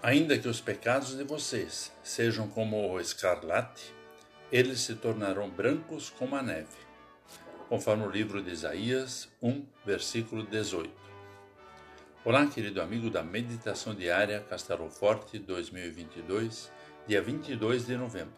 Ainda 0.00 0.38
que 0.38 0.46
os 0.46 0.60
pecados 0.60 1.16
de 1.16 1.24
vocês 1.24 1.92
sejam 2.04 2.46
como 2.46 2.88
o 2.88 3.00
escarlate, 3.00 3.92
eles 4.52 4.78
se 4.78 4.94
tornarão 4.94 5.50
brancos 5.50 6.08
como 6.08 6.36
a 6.36 6.42
neve. 6.42 6.78
Conforme 7.68 8.06
o 8.06 8.10
livro 8.10 8.40
de 8.40 8.52
Isaías 8.52 9.28
1, 9.42 9.66
versículo 9.84 10.44
18. 10.44 10.88
Olá, 12.24 12.46
querido 12.46 12.80
amigo 12.80 13.10
da 13.10 13.24
Meditação 13.24 13.92
Diária 13.92 14.38
Castelo 14.48 14.88
Forte 14.88 15.36
2022, 15.36 16.70
dia 17.04 17.20
22 17.20 17.84
de 17.84 17.96
novembro. 17.96 18.34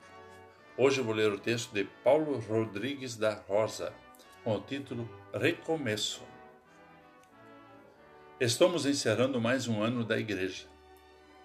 Hoje 0.78 1.02
vou 1.02 1.12
ler 1.12 1.30
o 1.30 1.38
texto 1.38 1.74
de 1.74 1.84
Paulo 2.02 2.38
Rodrigues 2.38 3.16
da 3.16 3.34
Rosa, 3.34 3.92
com 4.42 4.54
o 4.54 4.60
título 4.62 5.06
Recomeço. 5.34 6.22
Estamos 8.40 8.86
encerrando 8.86 9.38
mais 9.38 9.68
um 9.68 9.82
ano 9.82 10.02
da 10.02 10.18
Igreja 10.18 10.70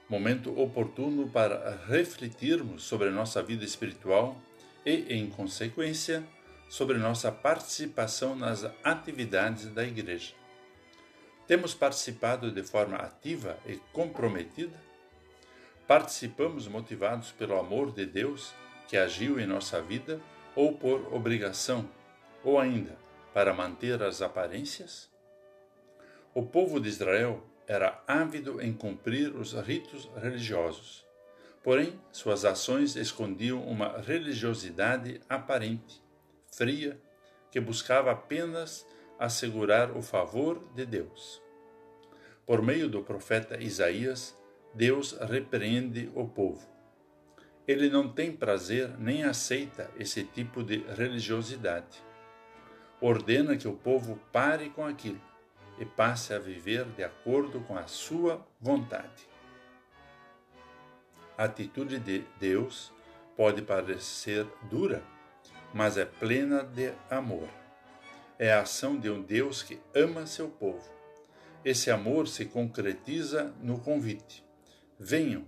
momento 0.07 0.57
oportuno 0.59 1.27
para 1.29 1.79
refletirmos 1.87 2.83
sobre 2.83 3.09
nossa 3.09 3.41
vida 3.41 3.65
espiritual 3.65 4.39
e, 4.85 5.13
em 5.13 5.29
consequência, 5.29 6.23
sobre 6.69 6.97
nossa 6.97 7.31
participação 7.31 8.35
nas 8.35 8.63
atividades 8.83 9.67
da 9.67 9.83
Igreja. 9.83 10.33
Temos 11.47 11.73
participado 11.73 12.51
de 12.51 12.63
forma 12.63 12.97
ativa 12.97 13.57
e 13.65 13.77
comprometida? 13.93 14.79
Participamos 15.87 16.67
motivados 16.67 17.31
pelo 17.31 17.59
amor 17.59 17.91
de 17.91 18.05
Deus 18.05 18.53
que 18.87 18.97
agiu 18.97 19.39
em 19.39 19.45
nossa 19.45 19.81
vida 19.81 20.19
ou 20.55 20.73
por 20.73 21.13
obrigação, 21.13 21.87
ou 22.43 22.59
ainda 22.59 22.97
para 23.33 23.53
manter 23.53 24.01
as 24.01 24.21
aparências? 24.21 25.09
O 26.33 26.43
povo 26.43 26.79
de 26.79 26.89
Israel 26.89 27.43
era 27.67 28.03
ávido 28.07 28.61
em 28.61 28.73
cumprir 28.73 29.35
os 29.35 29.53
ritos 29.53 30.09
religiosos. 30.15 31.05
Porém, 31.63 31.99
suas 32.11 32.45
ações 32.45 32.95
escondiam 32.95 33.63
uma 33.63 33.97
religiosidade 33.99 35.19
aparente, 35.27 36.01
fria, 36.51 36.99
que 37.51 37.59
buscava 37.59 38.11
apenas 38.11 38.85
assegurar 39.17 39.97
o 39.97 40.01
favor 40.01 40.61
de 40.75 40.85
Deus. 40.85 41.41
Por 42.45 42.61
meio 42.61 42.87
do 42.87 43.01
profeta 43.01 43.61
Isaías, 43.61 44.37
Deus 44.73 45.13
repreende 45.13 46.11
o 46.13 46.27
povo. 46.27 46.67
Ele 47.67 47.89
não 47.89 48.07
tem 48.07 48.31
prazer 48.31 48.95
nem 48.99 49.23
aceita 49.23 49.89
esse 49.97 50.23
tipo 50.23 50.61
de 50.61 50.77
religiosidade. 50.95 52.03
Ordena 53.01 53.57
que 53.57 53.67
o 53.67 53.73
povo 53.73 54.19
pare 54.31 54.69
com 54.69 54.85
aquilo 54.85 55.21
e 55.77 55.85
passe 55.85 56.33
a 56.33 56.39
viver 56.39 56.85
de 56.85 57.03
acordo 57.03 57.59
com 57.61 57.77
a 57.77 57.87
sua 57.87 58.45
vontade. 58.59 59.27
A 61.37 61.43
atitude 61.43 61.99
de 61.99 62.25
Deus 62.39 62.93
pode 63.35 63.61
parecer 63.61 64.47
dura, 64.69 65.03
mas 65.73 65.97
é 65.97 66.05
plena 66.05 66.63
de 66.63 66.93
amor. 67.09 67.49
É 68.39 68.53
a 68.53 68.61
ação 68.61 68.97
de 68.97 69.09
um 69.09 69.21
Deus 69.21 69.61
que 69.61 69.79
ama 69.93 70.25
seu 70.25 70.47
povo. 70.47 70.89
Esse 71.63 71.91
amor 71.91 72.27
se 72.27 72.45
concretiza 72.45 73.53
no 73.61 73.79
convite. 73.79 74.45
Venham, 74.99 75.45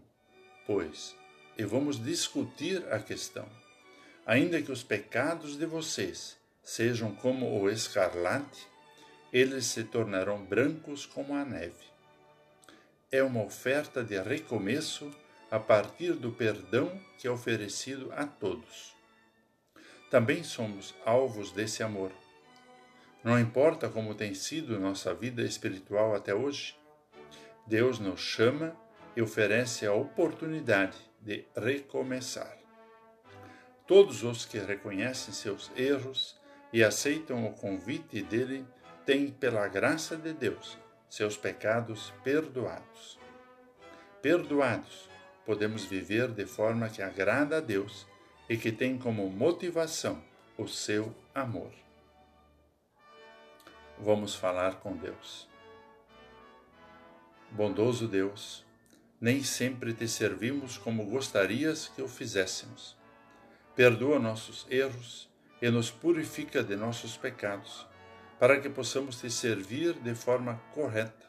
pois, 0.65 1.15
e 1.57 1.63
vamos 1.63 2.03
discutir 2.03 2.85
a 2.91 2.99
questão. 2.99 3.47
Ainda 4.25 4.61
que 4.61 4.71
os 4.71 4.83
pecados 4.83 5.57
de 5.57 5.65
vocês 5.65 6.37
sejam 6.61 7.15
como 7.15 7.61
o 7.61 7.69
escarlate, 7.69 8.67
eles 9.31 9.65
se 9.65 9.83
tornarão 9.83 10.43
brancos 10.43 11.05
como 11.05 11.35
a 11.35 11.43
neve. 11.43 11.85
É 13.11 13.23
uma 13.23 13.43
oferta 13.43 14.03
de 14.03 14.19
recomeço 14.21 15.11
a 15.49 15.59
partir 15.59 16.13
do 16.13 16.31
perdão 16.31 16.99
que 17.17 17.27
é 17.27 17.31
oferecido 17.31 18.11
a 18.13 18.25
todos. 18.25 18.95
Também 20.09 20.43
somos 20.43 20.93
alvos 21.05 21.51
desse 21.51 21.83
amor. 21.83 22.11
Não 23.23 23.39
importa 23.39 23.89
como 23.89 24.15
tem 24.15 24.33
sido 24.33 24.79
nossa 24.79 25.13
vida 25.13 25.41
espiritual 25.41 26.15
até 26.15 26.33
hoje, 26.33 26.75
Deus 27.65 27.99
nos 27.99 28.21
chama 28.21 28.75
e 29.15 29.21
oferece 29.21 29.85
a 29.85 29.93
oportunidade 29.93 30.97
de 31.19 31.45
recomeçar. 31.55 32.57
Todos 33.85 34.23
os 34.23 34.45
que 34.45 34.59
reconhecem 34.59 35.33
seus 35.33 35.71
erros 35.75 36.37
e 36.71 36.83
aceitam 36.83 37.45
o 37.45 37.53
convite 37.53 38.21
dele 38.21 38.65
têm, 39.07 39.31
pela 39.31 39.65
graça 39.69 40.17
de 40.17 40.33
Deus, 40.33 40.77
seus 41.07 41.37
pecados 41.37 42.13
perdoados. 42.25 43.17
Perdoados, 44.21 45.09
podemos 45.45 45.85
viver 45.85 46.27
de 46.27 46.45
forma 46.45 46.89
que 46.89 47.01
agrada 47.01 47.57
a 47.57 47.61
Deus 47.61 48.05
e 48.49 48.57
que 48.57 48.69
tem 48.69 48.97
como 48.97 49.29
motivação 49.29 50.21
o 50.57 50.67
seu 50.67 51.15
amor. 51.33 51.71
Vamos 53.97 54.35
falar 54.35 54.81
com 54.81 54.97
Deus. 54.97 55.47
Bondoso 57.49 58.09
Deus, 58.09 58.65
nem 59.21 59.41
sempre 59.41 59.93
te 59.93 60.05
servimos 60.05 60.77
como 60.77 61.05
gostarias 61.05 61.87
que 61.87 62.01
o 62.01 62.09
fizéssemos. 62.09 62.97
Perdoa 63.73 64.19
nossos 64.19 64.67
erros 64.69 65.29
e 65.61 65.69
nos 65.69 65.89
purifica 65.89 66.61
de 66.61 66.75
nossos 66.75 67.15
pecados 67.15 67.87
para 68.39 68.59
que 68.59 68.69
possamos 68.69 69.19
te 69.19 69.29
servir 69.29 69.93
de 69.93 70.13
forma 70.13 70.61
correta, 70.73 71.27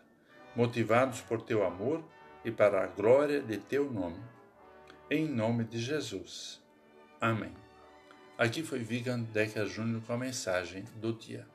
motivados 0.54 1.20
por 1.20 1.42
teu 1.42 1.64
amor 1.64 2.04
e 2.44 2.50
para 2.50 2.84
a 2.84 2.86
glória 2.86 3.40
de 3.40 3.58
teu 3.58 3.90
nome. 3.90 4.22
Em 5.10 5.26
nome 5.26 5.64
de 5.64 5.78
Jesus. 5.78 6.62
Amém. 7.20 7.52
Aqui 8.36 8.62
foi 8.62 8.78
Vigan 8.80 9.20
Decker 9.20 9.66
Júnior 9.66 10.02
com 10.06 10.12
a 10.12 10.18
mensagem 10.18 10.84
do 10.96 11.12
dia. 11.12 11.46